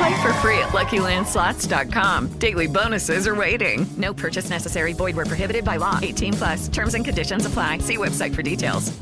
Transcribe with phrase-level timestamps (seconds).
[0.00, 2.28] Play for free at LuckyLandSlots.com.
[2.38, 3.86] Daily bonuses are waiting.
[3.98, 4.94] No purchase necessary.
[4.94, 5.98] Void where prohibited by law.
[6.00, 6.68] 18 plus.
[6.68, 7.80] Terms and conditions apply.
[7.80, 8.92] See website for details.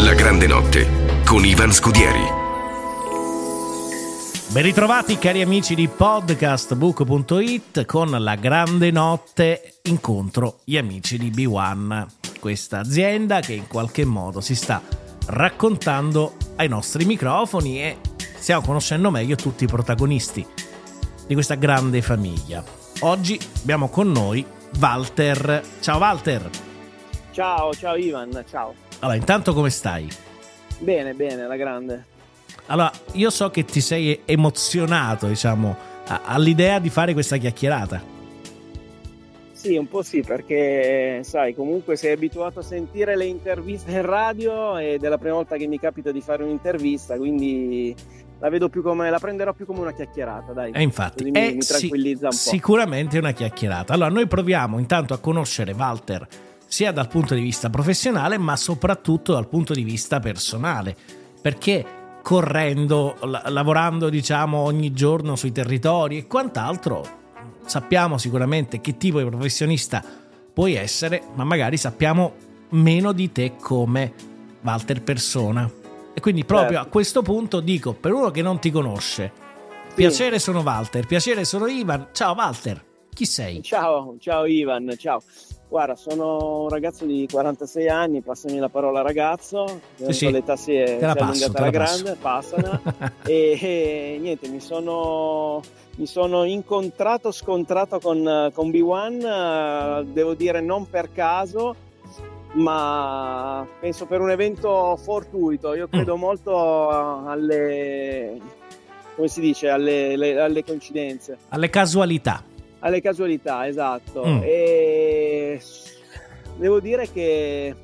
[0.00, 0.86] La grande notte
[1.24, 2.40] con Ivan Scudieri.
[4.50, 12.06] Ben ritrovati cari amici di podcastbook.it con la grande notte incontro gli amici di B1,
[12.40, 14.82] questa azienda che in qualche modo si sta
[15.32, 17.96] raccontando ai nostri microfoni e
[18.36, 20.46] stiamo conoscendo meglio tutti i protagonisti
[21.26, 22.62] di questa grande famiglia.
[23.00, 24.44] Oggi abbiamo con noi
[24.78, 25.62] Walter.
[25.80, 26.50] Ciao Walter.
[27.30, 28.74] Ciao, ciao Ivan, ciao.
[28.98, 30.06] Allora, intanto come stai?
[30.78, 32.04] Bene, bene, la grande.
[32.66, 35.74] Allora, io so che ti sei emozionato, diciamo,
[36.24, 38.11] all'idea di fare questa chiacchierata.
[39.62, 44.76] Sì, un po' sì, perché sai, comunque sei abituato a sentire le interviste in radio
[44.76, 47.94] ed è la prima volta che mi capita di fare un'intervista, quindi
[48.40, 50.72] la vedo più come la prenderò più come una chiacchierata, dai.
[50.72, 52.36] E infatti, mi, è mi tranquillizza un po'.
[52.36, 53.92] Sicuramente una chiacchierata.
[53.92, 56.26] Allora, noi proviamo intanto a conoscere Walter
[56.66, 60.96] sia dal punto di vista professionale, ma soprattutto dal punto di vista personale,
[61.40, 61.84] perché
[62.20, 67.20] correndo, lavorando diciamo ogni giorno sui territori e quant'altro,
[67.64, 70.02] sappiamo sicuramente che tipo di professionista
[70.52, 72.34] puoi essere, ma magari sappiamo
[72.70, 74.12] meno di te come
[74.62, 75.70] Walter persona.
[76.14, 76.88] E quindi proprio Certo.
[76.88, 79.32] a questo punto dico, per uno che non ti conosce,
[79.94, 82.08] piacere sono Walter, piacere sono Ivan.
[82.12, 83.62] Ciao Walter, chi sei?
[83.62, 85.22] Ciao, ciao Ivan, ciao.
[85.72, 90.30] Guarda, sono un ragazzo di 46 anni, passami la parola ragazzo, Sì, sì.
[90.30, 92.02] l'età si è, Te la si è passo, allungata te la passo.
[92.02, 92.80] grande, passala.
[93.24, 95.62] e, e niente, mi sono,
[95.96, 101.74] mi sono incontrato, scontrato con, con B1, eh, devo dire non per caso,
[102.52, 105.72] ma penso per un evento fortuito.
[105.72, 105.90] Io Mm.
[105.90, 108.36] credo molto alle,
[109.16, 111.38] come si dice, alle, le- alle coincidenze.
[111.48, 112.44] Alle casualità.
[112.84, 114.24] Alle casualità, esatto.
[114.26, 114.40] Mm.
[114.42, 115.21] E
[116.56, 117.74] devo dire che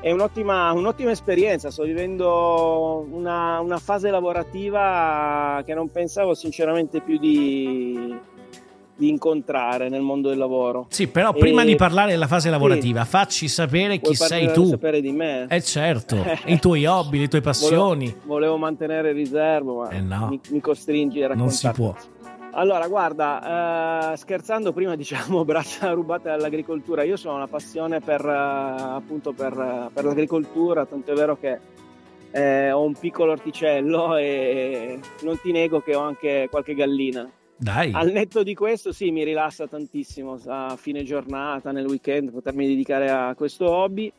[0.00, 1.70] è un'ottima, un'ottima esperienza.
[1.70, 8.16] Sto vivendo una, una fase lavorativa che non pensavo sinceramente più di,
[8.94, 10.86] di incontrare nel mondo del lavoro.
[10.88, 12.50] Sì, però E- prima di parlare della fase Sì.
[12.50, 14.66] lavorativa, facci sapere chi Vuoi sei parlare- tu.
[14.68, 15.46] sapere di me?
[15.48, 16.16] Eh certo,
[16.46, 18.04] i tuoi hobby, le tue passioni.
[18.06, 20.28] Volevo, volevo mantenere riservo, ma Eh no.
[20.30, 21.48] mi, mi costringi a raccontare.
[21.48, 21.94] Non si può.
[22.58, 28.32] Allora, guarda, eh, scherzando prima diciamo braccia rubate dall'agricoltura, io sono una passione per, eh,
[28.32, 31.60] appunto per, per l'agricoltura, tanto è vero che
[32.32, 37.30] eh, ho un piccolo orticello e non ti nego che ho anche qualche gallina.
[37.56, 37.92] Dai.
[37.92, 43.08] Al netto di questo, sì, mi rilassa tantissimo a fine giornata, nel weekend, potermi dedicare
[43.08, 44.12] a questo hobby.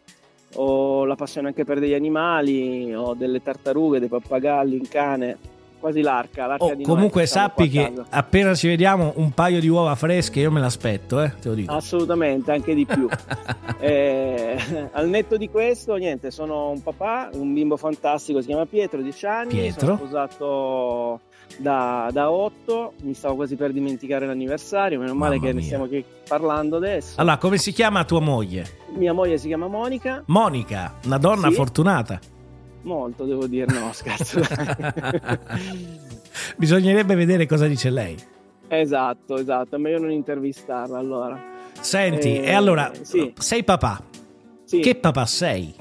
[0.56, 5.38] Ho la passione anche per degli animali, ho delle tartarughe, dei pappagalli, un cane,
[5.80, 6.46] quasi l'arca.
[6.46, 9.96] l'arca Oh, di Noè comunque stavo sappi che appena ci vediamo un paio di uova
[9.96, 11.74] fresche io me l'aspetto, eh, te lo dico.
[11.74, 13.08] Assolutamente, anche di più.
[13.82, 14.58] Eh,
[14.92, 19.26] al netto di questo, niente, sono un papà, un bimbo fantastico, si chiama Pietro, 10
[19.26, 19.50] anni.
[19.52, 19.96] Pietro.
[19.96, 21.20] Sono sposato
[21.60, 25.66] da, da 8, mi stavo quasi per dimenticare l'anniversario, meno male Mamma che ne mia.
[25.66, 27.14] stiamo qui parlando adesso.
[27.22, 28.66] Allora, come si chiama tua moglie?
[28.98, 31.54] Mia moglie si chiama Monica, Monica, una donna Sì.
[31.56, 32.20] fortunata.
[32.84, 34.40] Molto devo dire, no scherzo.
[36.58, 38.16] Bisognerebbe vedere cosa dice lei.
[38.68, 41.42] esatto, esatto, è meglio non intervistarla allora.
[41.80, 43.34] Senti, Eh, e allora, sì.
[43.38, 44.04] sei papà.
[44.64, 44.80] Sì.
[44.80, 45.74] Che papà sei?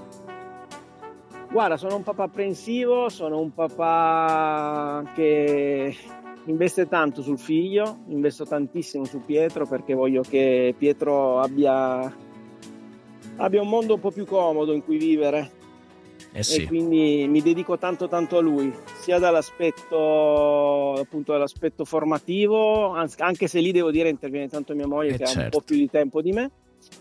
[1.50, 5.96] Guarda, sono un papà apprensivo, sono un papà che
[6.44, 12.14] investe tanto sul figlio, investo tantissimo su Pietro perché voglio che Pietro abbia,
[13.36, 15.50] abbia un mondo un po' più comodo in cui vivere
[16.38, 16.62] Eh sì.
[16.62, 23.60] e quindi mi dedico tanto tanto a lui, sia dall'aspetto appunto dall'aspetto formativo, anche se
[23.60, 25.58] lì devo dire interviene tanto mia moglie Eh che ha un certo.
[25.58, 26.50] po' più di tempo di me.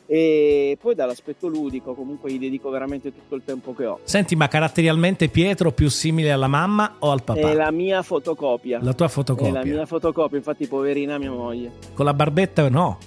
[0.08, 4.00] e poi dall'aspetto ludico comunque gli dedico veramente tutto il tempo che ho.
[4.04, 7.52] Senti, ma caratterialmente Pietro più simile alla mamma o al papà?
[7.52, 8.80] È la mia fotocopia.
[8.82, 9.50] La tua fotocopia?
[9.62, 11.72] È la mia fotocopia, infatti poverina mia moglie.
[11.94, 12.98] Con la barbetta no?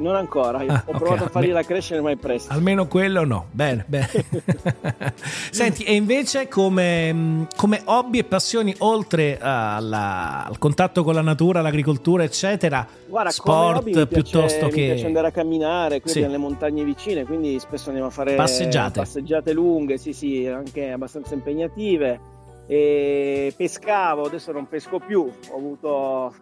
[0.00, 1.26] Non ancora, ah, ho provato okay.
[1.26, 2.52] a fargliela crescere ma è presto.
[2.52, 4.08] Almeno quello no, bene, bene.
[5.50, 11.60] Senti, e invece come, come, hobby e passioni oltre alla, al contatto con la natura,
[11.60, 14.80] l'agricoltura eccetera, Guarda, sport piace, piuttosto che...
[14.80, 16.20] Mi piace andare a camminare, qui sì.
[16.20, 21.34] nelle montagne vicine, quindi spesso andiamo a fare passeggiate, passeggiate lunghe, sì sì, anche abbastanza
[21.34, 22.38] impegnative.
[22.66, 26.32] E pescavo, adesso non pesco più, ho avuto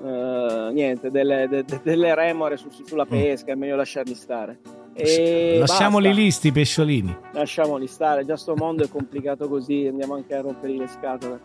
[0.00, 3.08] Uh, niente, delle, de, delle remore su, sulla mm.
[3.08, 4.58] pesca, è meglio lasciarli stare.
[4.94, 6.20] E Lasciamoli basta.
[6.20, 7.16] lì, sti pesciolini.
[7.32, 11.40] Lasciamoli stare, già sto mondo è complicato così, andiamo anche a rompere le scatole.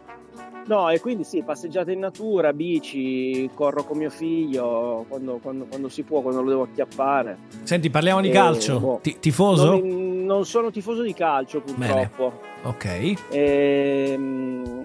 [0.66, 5.90] No, e quindi sì, passeggiate in natura, bici, corro con mio figlio quando, quando, quando
[5.90, 7.38] si può, quando lo devo acchiappare.
[7.64, 8.80] Senti, parliamo di e, calcio.
[8.80, 9.72] Boh, Ti, tifoso?
[9.72, 12.34] Non, non, sono tifoso di calcio, purtroppo.
[12.40, 12.70] Bene.
[12.70, 12.86] Ok.
[12.86, 14.83] E, ehm,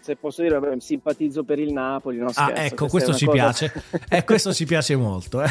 [0.00, 2.18] se posso dire, vabbè, simpatizzo per il Napoli.
[2.18, 3.36] No, ah, scherzo, ecco, questo ci cosa...
[3.36, 3.72] piace.
[4.08, 5.42] eh, questo ci piace molto.
[5.42, 5.50] Eh.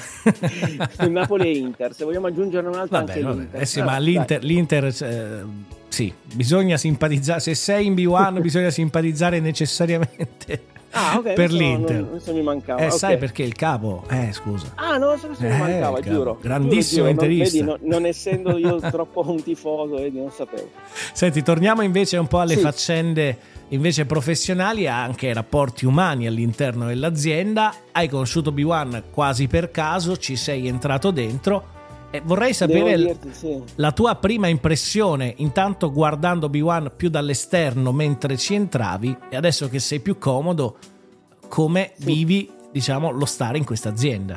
[1.05, 3.39] il Napoli e Inter, se vogliamo aggiungere un'altra vabbè, anche vabbè.
[3.39, 3.61] l'Inter.
[3.61, 5.43] Eh sì, ah, ma l'Inter, l'Inter eh,
[5.89, 10.75] sì, bisogna simpatizzare, se sei in B1 bisogna simpatizzare necessariamente.
[10.97, 12.01] Ah, okay, per l'Inter.
[12.01, 12.81] Non, non mi mancava.
[12.81, 12.97] Eh, okay.
[12.97, 14.03] sai perché il capo?
[14.09, 14.71] Eh, scusa.
[14.75, 16.37] Ah, no, se mi mancava, giuro.
[16.41, 17.63] Grandissimo giuro, interista.
[17.63, 20.69] Non, vedi, non, non, essendo io troppo un tifoso, vedi, non sapevo.
[21.13, 22.61] Senti, torniamo invece un po' alle sì.
[22.61, 23.37] faccende
[23.69, 27.73] invece professionali e anche rapporti umani all'interno dell'azienda.
[27.91, 31.75] Hai conosciuto B1 quasi per caso, ci sei entrato dentro.
[32.17, 33.61] E vorrei sapere dirti, sì.
[33.75, 39.77] la tua prima impressione, intanto guardando B1 più dall'esterno mentre ci entravi e adesso che
[39.77, 40.77] sei più comodo,
[41.47, 42.05] come sì.
[42.05, 44.35] vivi diciamo, lo stare in questa azienda?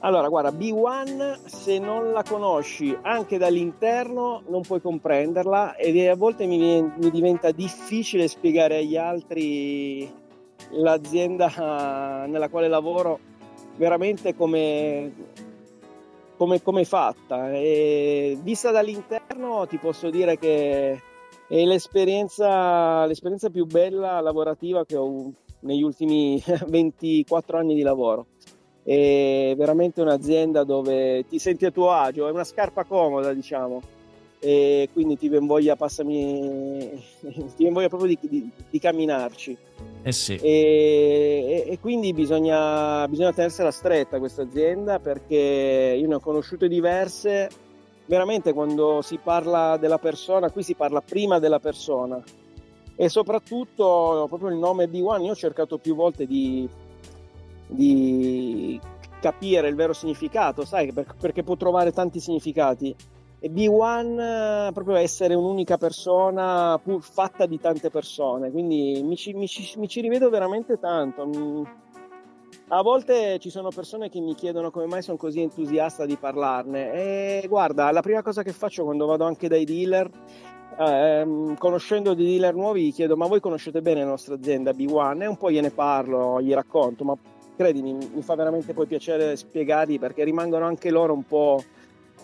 [0.00, 6.46] Allora, guarda, B1 se non la conosci anche dall'interno non puoi comprenderla ed a volte
[6.46, 10.08] mi, mi diventa difficile spiegare agli altri
[10.70, 13.18] l'azienda nella quale lavoro
[13.76, 15.12] veramente come,
[16.36, 17.52] come, è fatta.
[17.52, 21.00] E vista dall'interno ti posso dire che
[21.48, 28.26] è l'esperienza, l'esperienza più bella lavorativa che ho negli ultimi 24 anni di lavoro
[28.86, 33.82] è veramente un'azienda dove ti senti a tuo agio, è una scarpa comoda diciamo
[34.38, 37.02] e quindi ti viene voglia, passami,
[37.56, 39.58] ti voglia proprio di, di, di camminarci.
[40.02, 40.36] Eh sì.
[40.36, 47.50] e, e, quindi bisogna, bisogna tenersela stretta questa azienda perché io ne ho conosciute diverse,
[48.06, 52.22] veramente quando si parla della persona, qui si parla prima della persona
[52.94, 56.66] e soprattutto proprio il nome B1 io ho cercato più volte di
[57.66, 58.80] di
[59.20, 62.94] capire il vero significato, sai, perché può trovare tanti significati.
[63.38, 69.46] E B1 proprio essere un'unica persona pur fatta di tante persone, quindi mi ci, mi
[69.46, 71.26] ci, mi ci rivedo veramente tanto.
[71.26, 71.62] Mm.
[72.68, 76.92] A volte ci sono persone che mi chiedono come mai sono così entusiasta di parlarne
[76.92, 80.10] e guarda, la prima cosa che faccio quando vado anche dai dealer
[80.78, 85.22] ehm, conoscendo dei dealer nuovi gli chiedo ma voi conoscete bene la nostra azienda B1
[85.22, 87.16] e un po' gliene parlo, gli racconto ma
[87.56, 91.62] credimi, mi fa veramente poi piacere spiegarli perché rimangono anche loro un po',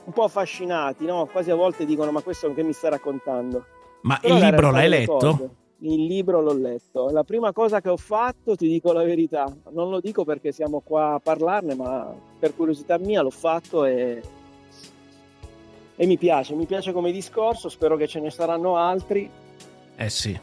[0.05, 1.27] un po affascinati, no?
[1.27, 3.65] quasi a volte dicono ma questo che mi sta raccontando.
[4.03, 5.17] Ma Però il libro l'hai letto?
[5.17, 7.11] Cose, il libro l'ho letto.
[7.11, 10.81] La prima cosa che ho fatto, ti dico la verità, non lo dico perché siamo
[10.81, 14.21] qua a parlarne, ma per curiosità mia l'ho fatto e,
[15.95, 19.29] e mi piace, mi piace come discorso, spero che ce ne saranno altri.
[19.95, 20.39] Eh sì,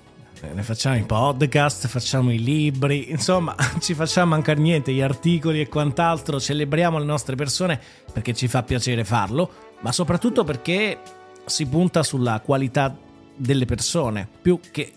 [0.53, 5.67] ne facciamo i podcast, facciamo i libri, insomma ci facciamo mancare niente, gli articoli e
[5.67, 7.79] quant'altro, celebriamo le nostre persone
[8.12, 11.00] perché ci fa piacere farlo, ma soprattutto perché
[11.46, 12.96] si punta sulla qualità
[13.36, 14.93] delle persone, più che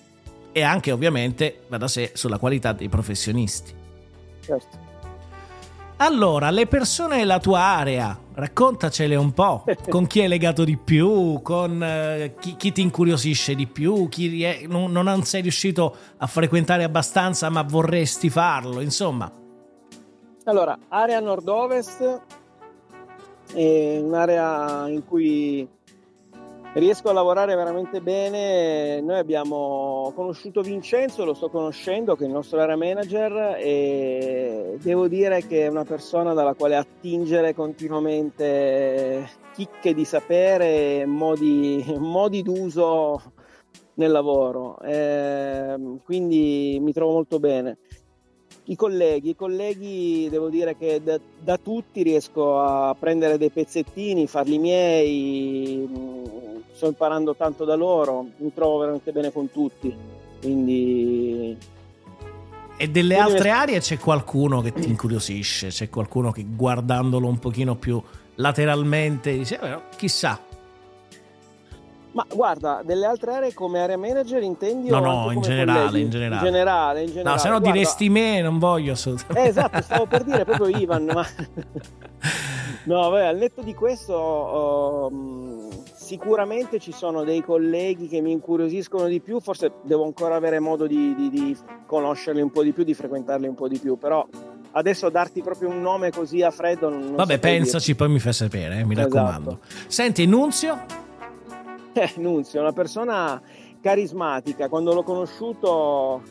[0.52, 3.74] e anche ovviamente, va da sé, sulla qualità dei professionisti.
[4.44, 4.91] Certo.
[5.96, 9.64] Allora, le persone della tua area, raccontacele un po'.
[9.88, 14.42] Con chi è legato di più, con uh, chi, chi, ti incuriosisce di più, chi
[14.42, 19.30] è, non, non sei riuscito a frequentare abbastanza ma vorresti farlo, insomma.
[20.44, 22.20] Allora, area nord-ovest
[23.54, 25.68] è un'area in cui
[26.74, 29.00] riesco a lavorare veramente bene.
[29.00, 35.08] Noi abbiamo conosciuto Vincenzo, lo sto conoscendo, che è il nostro area manager e devo
[35.08, 43.20] dire che è una persona dalla quale attingere continuamente chicche di sapere modi, modi d'uso
[43.94, 44.80] nel lavoro.
[44.80, 47.78] E quindi mi trovo molto bene.
[48.64, 54.28] I colleghi, i colleghi devo dire che da, da, tutti riesco a prendere dei pezzettini,
[54.28, 56.24] farli miei, mm,
[56.72, 59.94] sto imparando tanto da loro, mi trovo veramente bene con tutti,
[60.40, 61.56] quindi...
[62.76, 67.76] E delle altre aree c'è qualcuno che ti incuriosisce, c'è qualcuno che guardandolo un pochino
[67.76, 68.00] più
[68.36, 70.40] lateralmente dice, eh, chissà,
[72.12, 74.88] ma guarda, delle altre aree come area manager intendi?
[74.90, 77.00] No, no, in generale, in generale, in generale.
[77.02, 79.42] In generale, No, se no guarda, diresti me, non voglio assolutamente.
[79.42, 81.26] Eh, esatto, stavo per dire proprio Ivan, ma...
[82.84, 89.06] no, beh, al netto di questo, um, sicuramente ci sono dei colleghi che mi incuriosiscono
[89.06, 92.84] di più, forse devo ancora avere modo di, di, di conoscerli un po' di più,
[92.84, 94.26] di frequentarli un po' di più, però
[94.72, 97.96] adesso darti proprio un nome così a freddo non, non Vabbè, pensaci, dire.
[97.98, 99.14] poi mi fai sapere, eh, mi Esatto.
[99.14, 99.58] raccomando.
[99.86, 101.00] Senti, Nunzio?
[101.92, 103.40] Eh, Nunzio è una persona
[103.80, 106.22] carismatica, quando l'ho conosciuto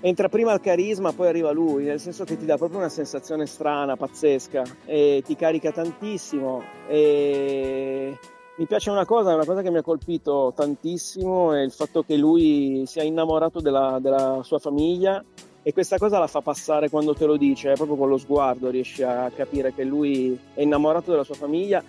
[0.00, 3.46] entra prima il carisma, poi arriva lui, nel senso che ti dà proprio una sensazione
[3.46, 6.62] strana, pazzesca, e ti carica tantissimo.
[6.88, 8.18] E
[8.56, 12.16] mi piace una cosa, una cosa che mi ha colpito tantissimo, è il fatto che
[12.16, 15.22] lui sia innamorato della, della sua famiglia
[15.62, 19.02] e questa cosa la fa passare quando te lo dice, proprio con lo sguardo riesci
[19.02, 21.82] a capire che lui è innamorato della sua famiglia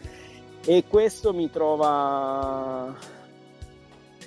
[0.68, 2.94] e questo mi trova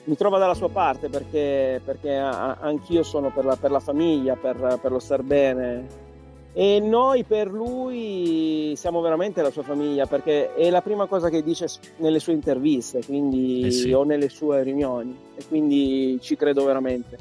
[0.04, 4.78] mi trova dalla sua parte perché, perché anch'io sono per la, per la famiglia, per,
[4.80, 6.08] per, lo star bene.
[6.54, 11.44] E noi per lui siamo veramente la sua famiglia perché è la prima cosa che
[11.44, 11.66] dice
[11.98, 13.92] nelle sue interviste quindi, Eh sì.
[13.92, 15.16] o nelle sue riunioni.
[15.36, 17.18] E quindi ci credo veramente.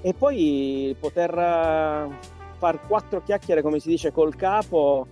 [0.00, 1.34] E poi poter
[2.58, 5.06] far quattro chiacchiere come si dice col capo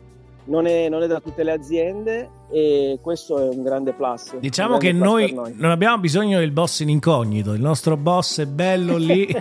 [0.45, 4.37] non è, non è, da tutte le aziende e questo è un grande plus.
[4.37, 8.47] Diciamo che noi, noi, non abbiamo bisogno del boss in incognito, il nostro boss è
[8.47, 9.27] bello lì,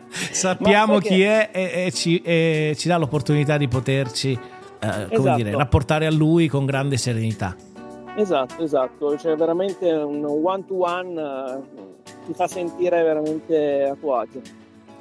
[0.08, 4.38] sappiamo chi è e, e, ci, e, ci, dà l'opportunità di poterci eh,
[4.78, 5.36] come esatto.
[5.36, 7.54] dire, rapportare a lui con grande serenità.
[8.16, 11.62] Esatto, esatto, c'è veramente un one to one,
[12.24, 14.40] ti fa sentire veramente a tuo agio.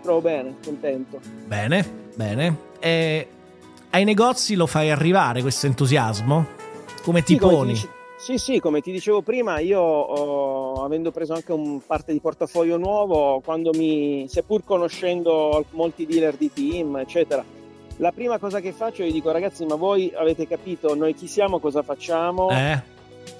[0.01, 1.21] Trovo bene, contento.
[1.45, 2.57] Bene, bene.
[2.79, 3.27] E
[3.91, 6.56] ai negozi lo fai arrivare questo entusiasmo?
[7.07, 7.55] Come ti sì, poni?
[7.55, 11.79] Come ti dice, sì, sì, come ti dicevo prima, io ho, avendo preso anche un
[11.79, 17.45] parte di portafoglio nuovo, quando mi, seppur conoscendo molti dealer di team, eccetera,
[17.95, 21.27] la prima cosa che faccio è gli dico ragazzi, ma voi avete capito noi chi
[21.27, 22.83] siamo, cosa facciamo, eh?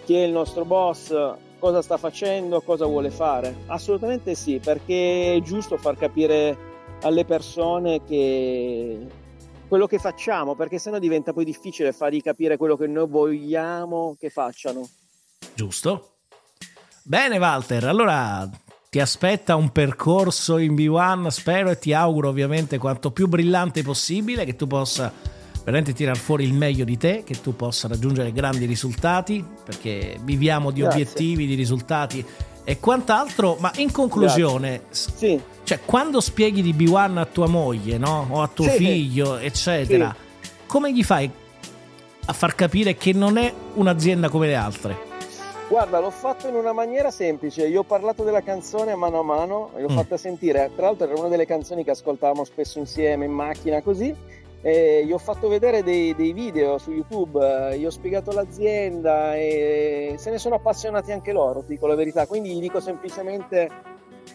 [0.05, 1.13] chi è il nostro boss,
[1.59, 3.53] cosa sta facendo, cosa vuole fare?
[3.65, 6.57] Assolutamente sì, perché è giusto far capire
[7.01, 8.97] alle persone che
[9.67, 14.29] quello che facciamo, perché sennò diventa poi difficile fargli capire quello che noi vogliamo che
[14.29, 14.87] facciano.
[15.53, 16.11] Giusto.
[17.03, 18.49] Bene Walter, allora
[18.89, 24.45] ti aspetta un percorso in B1, spero e ti auguro ovviamente quanto più brillante possibile,
[24.45, 25.11] che tu possa
[25.63, 30.71] veramente tirare fuori il meglio di te, che tu possa raggiungere grandi risultati, perché viviamo
[30.71, 31.01] di Grazie.
[31.01, 32.25] obiettivi, di risultati
[32.69, 35.39] e quant'altro, ma in conclusione, sì.
[35.63, 38.27] cioè quando spieghi di B1 a tua moglie, no?
[38.29, 38.75] O a tuo Sì.
[38.75, 40.13] figlio, eccetera,
[40.65, 41.31] come gli fai
[42.25, 44.97] a far capire che non è un'azienda come le altre?
[45.69, 47.65] Guarda, l'ho fatto in una maniera semplice.
[47.67, 49.95] Io ho parlato della canzone mano a mano, l'ho Mm.
[49.95, 50.69] fatta sentire.
[50.75, 54.13] Tra l'altro, era una delle canzoni che ascoltavamo spesso insieme in macchina, così.
[54.61, 59.35] E gli ho fatto vedere dei, dei video su YouTube, eh, gli ho spiegato l'azienda
[59.35, 62.25] e se ne sono appassionati anche loro, dico la verità.
[62.25, 63.69] Quindi gli dico semplicemente: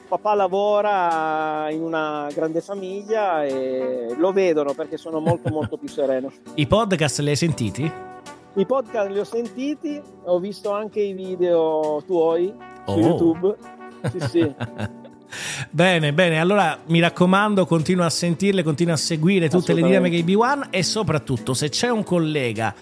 [0.09, 6.31] papà lavora in una grande famiglia e lo vedono perché sono molto, molto più sereno.
[6.55, 7.93] I podcast li hai sentiti?
[8.55, 12.55] I podcast li ho sentiti, ho visto anche i video tuoi
[12.87, 12.99] su Oh.
[12.99, 13.57] YouTube.
[14.11, 14.55] Sì, sì.
[15.75, 20.35] Bene, bene, allora mi raccomando, continua a sentirle, continua a seguire tutte le dinamiche di
[20.35, 22.75] B1 e soprattutto se c'è un collega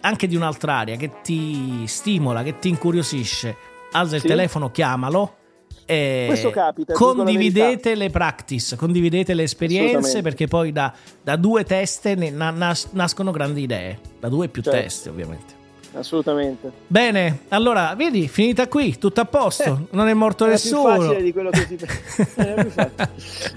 [0.00, 3.54] anche di un'altra area che ti stimola, che ti incuriosisce,
[3.92, 4.28] alza il Sì.
[4.28, 5.36] telefono, chiamalo.
[5.84, 10.90] E Questo capita, condividete le practice, condividete le esperienze perché poi da,
[11.22, 14.78] da due teste nas- nascono grandi idee, da due più Certo.
[14.80, 15.60] teste ovviamente.
[15.94, 16.70] Assolutamente.
[16.86, 20.96] Bene, allora vedi, finita qui, tutto a posto, non è morto Era più nessuno.
[21.00, 22.96] facile di quello che più facile.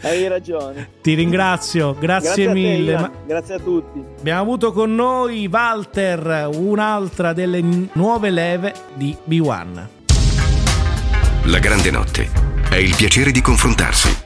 [0.02, 0.90] Hai ragione.
[1.02, 2.92] Ti ringrazio, grazie, a te, mille.
[2.92, 3.02] Ivan.
[3.02, 4.04] Ma Grazie a tutti.
[4.20, 7.64] abbiamo avuto con noi Walter, un'altra delle
[7.94, 9.86] nuove leve di B1.
[11.46, 12.28] La grande notte
[12.70, 14.25] è il piacere di confrontarsi.